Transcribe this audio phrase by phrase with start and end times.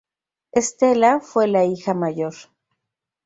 [0.51, 2.33] Estela fue la hija mayor.